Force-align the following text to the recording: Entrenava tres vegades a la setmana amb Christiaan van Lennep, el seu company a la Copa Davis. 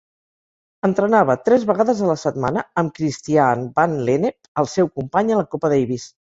Entrenava 0.87 1.35
tres 1.49 1.65
vegades 1.73 2.01
a 2.01 2.09
la 2.13 2.15
setmana 2.23 2.65
amb 2.83 2.95
Christiaan 3.01 3.63
van 3.79 3.95
Lennep, 4.11 4.53
el 4.65 4.73
seu 4.77 4.93
company 4.99 5.33
a 5.33 5.41
la 5.45 5.49
Copa 5.57 5.75
Davis. 5.79 6.13